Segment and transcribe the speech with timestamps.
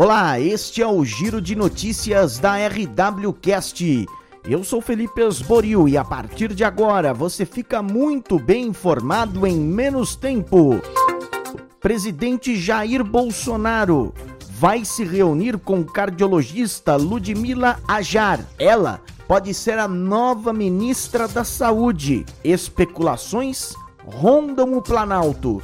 [0.00, 4.06] Olá, este é o Giro de Notícias da RWCast.
[4.44, 9.58] Eu sou Felipe Esboril e a partir de agora você fica muito bem informado em
[9.58, 10.80] menos tempo.
[11.80, 14.14] Presidente Jair Bolsonaro
[14.52, 18.38] vai se reunir com cardiologista Ludmila Ajar.
[18.56, 22.24] Ela pode ser a nova ministra da Saúde.
[22.44, 23.72] Especulações
[24.06, 25.60] rondam o Planalto.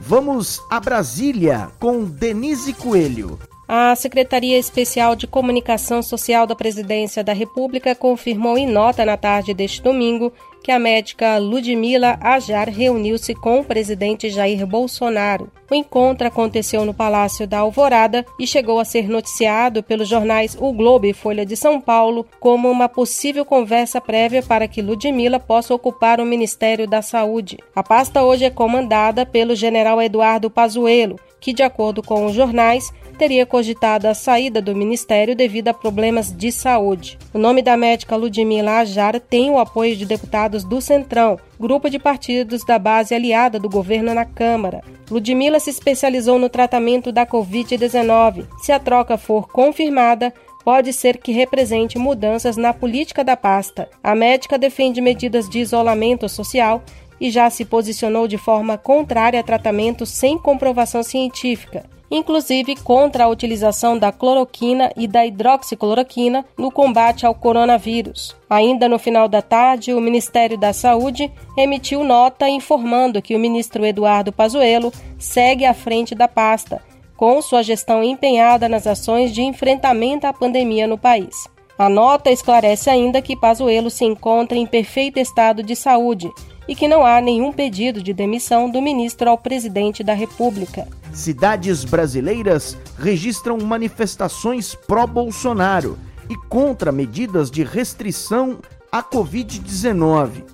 [0.00, 3.38] Vamos a Brasília com Denise Coelho.
[3.68, 9.52] A Secretaria Especial de Comunicação Social da Presidência da República confirmou em nota na tarde
[9.52, 15.50] deste domingo que a médica Ludmila Ajar reuniu-se com o presidente Jair Bolsonaro.
[15.68, 20.72] O encontro aconteceu no Palácio da Alvorada e chegou a ser noticiado pelos jornais O
[20.72, 25.74] Globo e Folha de São Paulo como uma possível conversa prévia para que Ludmila possa
[25.74, 27.58] ocupar o Ministério da Saúde.
[27.74, 32.92] A pasta hoje é comandada pelo general Eduardo Pazuello, que, de acordo com os jornais,
[33.16, 37.16] teria cogitado a saída do ministério devido a problemas de saúde.
[37.32, 42.00] O nome da médica Ludmila Ajar tem o apoio de deputados do Centrão, grupo de
[42.00, 44.82] partidos da base aliada do governo na Câmara.
[45.08, 48.44] Ludmila se especializou no tratamento da Covid-19.
[48.58, 53.88] Se a troca for confirmada, pode ser que represente mudanças na política da pasta.
[54.02, 56.82] A médica defende medidas de isolamento social
[57.20, 63.28] e já se posicionou de forma contrária a tratamento sem comprovação científica inclusive contra a
[63.28, 68.36] utilização da cloroquina e da hidroxicloroquina no combate ao coronavírus.
[68.48, 73.84] Ainda no final da tarde, o Ministério da Saúde emitiu nota informando que o ministro
[73.84, 76.80] Eduardo Pazuello segue à frente da pasta,
[77.16, 81.48] com sua gestão empenhada nas ações de enfrentamento à pandemia no país.
[81.78, 86.30] A nota esclarece ainda que Pazuello se encontra em perfeito estado de saúde
[86.68, 90.86] e que não há nenhum pedido de demissão do ministro ao presidente da República.
[91.12, 98.58] Cidades brasileiras registram manifestações pró-Bolsonaro e contra medidas de restrição
[98.90, 100.44] à Covid-19.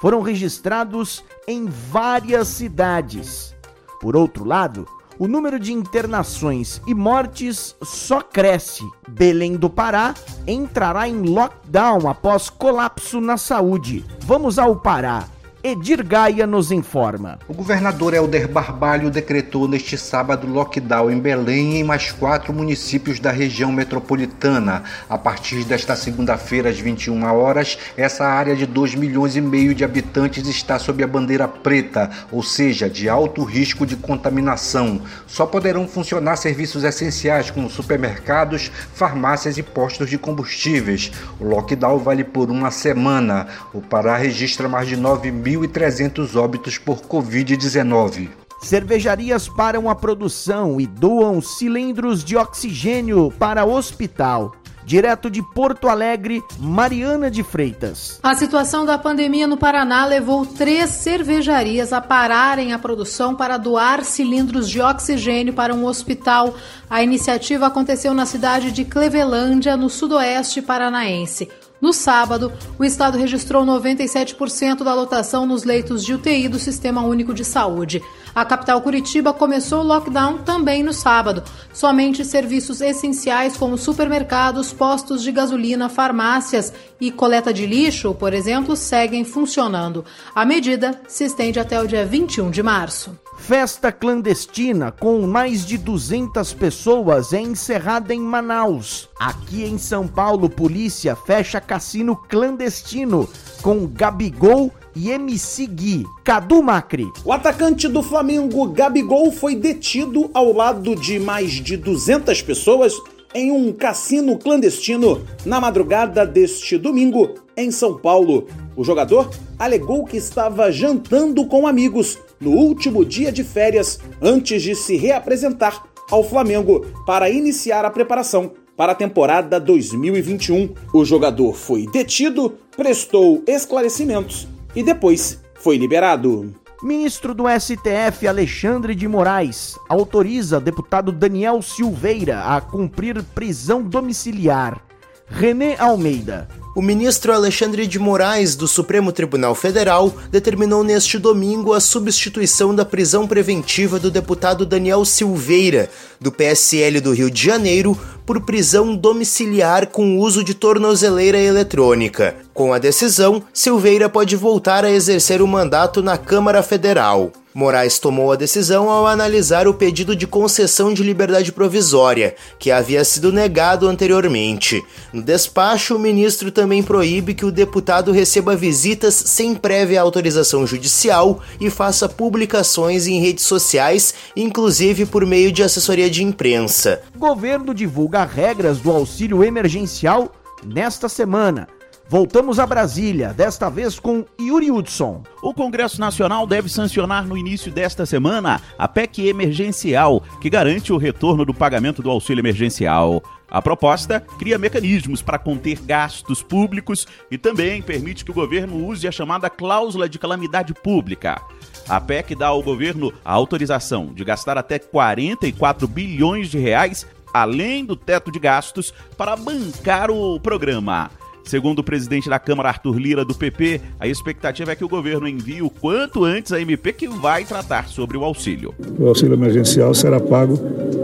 [0.00, 3.54] Foram registrados em várias cidades.
[4.00, 4.86] Por outro lado,
[5.18, 8.82] o número de internações e mortes só cresce.
[9.08, 10.14] Belém do Pará
[10.46, 14.04] entrará em lockdown após colapso na saúde.
[14.20, 15.24] Vamos ao Pará.
[15.66, 17.38] Edir Gaia nos informa.
[17.48, 23.18] O governador Helder Barbalho decretou neste sábado lockdown em Belém e em mais quatro municípios
[23.18, 24.82] da região metropolitana.
[25.08, 29.82] A partir desta segunda-feira, às 21 horas, essa área de 2 milhões e meio de
[29.82, 35.00] habitantes está sob a bandeira preta, ou seja, de alto risco de contaminação.
[35.26, 41.10] Só poderão funcionar serviços essenciais como supermercados, farmácias e postos de combustíveis.
[41.40, 43.46] O lockdown vale por uma semana.
[43.72, 48.28] O Pará registra mais de 9 mil 1.300 óbitos por Covid-19.
[48.60, 54.54] Cervejarias param a produção e doam cilindros de oxigênio para hospital.
[54.86, 58.20] Direto de Porto Alegre, Mariana de Freitas.
[58.22, 64.04] A situação da pandemia no Paraná levou três cervejarias a pararem a produção para doar
[64.04, 66.54] cilindros de oxigênio para um hospital.
[66.88, 71.48] A iniciativa aconteceu na cidade de Clevelândia, no sudoeste paranaense.
[71.84, 77.34] No sábado, o estado registrou 97% da lotação nos leitos de UTI do Sistema Único
[77.34, 78.02] de Saúde.
[78.34, 81.42] A capital Curitiba começou o lockdown também no sábado.
[81.74, 88.74] Somente serviços essenciais como supermercados, postos de gasolina, farmácias e coleta de lixo, por exemplo,
[88.76, 90.06] seguem funcionando.
[90.34, 93.23] A medida se estende até o dia 21 de março.
[93.36, 99.08] Festa clandestina com mais de 200 pessoas é encerrada em Manaus.
[99.20, 103.28] Aqui em São Paulo, polícia fecha cassino clandestino
[103.60, 106.04] com Gabigol e MC Gui.
[106.22, 107.06] Cadu Macri.
[107.24, 112.94] O atacante do Flamengo, Gabigol, foi detido ao lado de mais de 200 pessoas
[113.34, 118.46] em um cassino clandestino na madrugada deste domingo em São Paulo.
[118.76, 119.28] O jogador
[119.58, 125.82] alegou que estava jantando com amigos no último dia de férias antes de se reapresentar
[126.10, 130.74] ao Flamengo para iniciar a preparação para a temporada 2021.
[130.92, 134.46] O jogador foi detido, prestou esclarecimentos
[134.76, 136.54] e depois foi liberado.
[136.82, 144.82] Ministro do STF Alexandre de Moraes autoriza deputado Daniel Silveira a cumprir prisão domiciliar.
[145.26, 146.48] René Almeida.
[146.76, 152.84] O ministro Alexandre de Moraes, do Supremo Tribunal Federal, determinou neste domingo a substituição da
[152.84, 155.88] prisão preventiva do deputado Daniel Silveira,
[156.20, 162.34] do PSL do Rio de Janeiro, por prisão domiciliar com uso de tornozeleira eletrônica.
[162.52, 167.32] Com a decisão, Silveira pode voltar a exercer o mandato na Câmara Federal.
[167.54, 173.04] Moraes tomou a decisão ao analisar o pedido de concessão de liberdade provisória, que havia
[173.04, 174.82] sido negado anteriormente.
[175.12, 181.40] No despacho, o ministro também proíbe que o deputado receba visitas sem prévia autorização judicial
[181.60, 187.02] e faça publicações em redes sociais, inclusive por meio de assessoria de imprensa.
[187.16, 190.32] Governo divulga regras do auxílio emergencial
[190.64, 191.68] nesta semana.
[192.06, 195.22] Voltamos a Brasília, desta vez com Yuri Hudson.
[195.42, 200.98] O Congresso Nacional deve sancionar no início desta semana a PEC emergencial, que garante o
[200.98, 203.22] retorno do pagamento do auxílio emergencial.
[203.50, 209.08] A proposta cria mecanismos para conter gastos públicos e também permite que o governo use
[209.08, 211.40] a chamada cláusula de calamidade pública.
[211.88, 217.84] A PEC dá ao governo a autorização de gastar até 44 bilhões de reais além
[217.84, 221.10] do teto de gastos para bancar o programa.
[221.44, 225.28] Segundo o presidente da Câmara, Arthur Lira, do PP, a expectativa é que o governo
[225.28, 228.74] envie o quanto antes a MP que vai tratar sobre o auxílio.
[228.98, 230.58] O auxílio emergencial será pago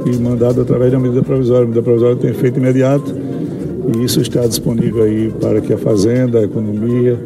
[0.07, 1.65] e mandado através da medida provisória.
[1.65, 3.15] A medida provisória tem efeito imediato
[3.95, 7.19] e isso está disponível aí para que a Fazenda, a economia,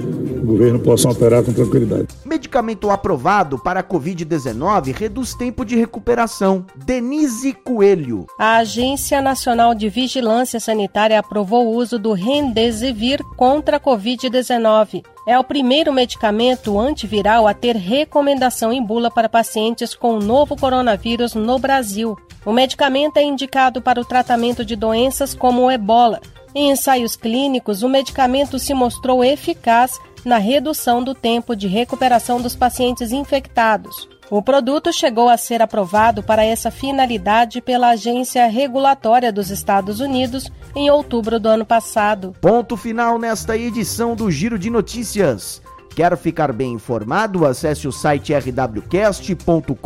[0.45, 2.09] o governo possam operar com tranquilidade.
[2.25, 6.67] Medicamento aprovado para a Covid-19 reduz tempo de recuperação.
[6.77, 8.27] Denise Coelho.
[8.39, 15.03] A Agência Nacional de Vigilância Sanitária aprovou o uso do Remdesivir contra a Covid-19.
[15.27, 20.55] É o primeiro medicamento antiviral a ter recomendação em bula para pacientes com o novo
[20.55, 22.17] coronavírus no Brasil.
[22.45, 26.21] O medicamento é indicado para o tratamento de doenças como o ebola.
[26.55, 32.57] Em ensaios clínicos, o medicamento se mostrou eficaz na redução do tempo de recuperação dos
[32.57, 34.09] pacientes infectados.
[34.31, 40.51] O produto chegou a ser aprovado para essa finalidade pela Agência Regulatória dos Estados Unidos
[40.75, 42.35] em outubro do ano passado.
[42.41, 45.61] Ponto final nesta edição do Giro de Notícias.
[45.95, 47.47] Quer ficar bem informado?
[47.47, 49.77] Acesse o site rwcast.com.br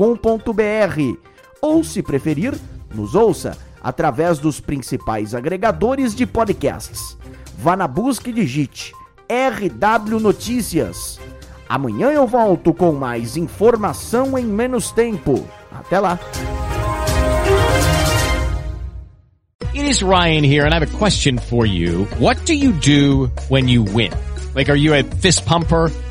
[1.60, 2.54] ou, se preferir,
[2.94, 7.18] nos ouça através dos principais agregadores de podcasts.
[7.58, 8.92] Vá na busca e digite
[9.28, 11.20] RW Notícias.
[11.68, 15.46] Amanhã eu volto com mais informação em menos tempo.
[15.70, 16.18] Até lá.
[19.74, 22.06] It is Ryan here and I have a question for you.
[22.18, 24.10] What do you do when you win?
[24.54, 25.92] Like are you a fist pumper?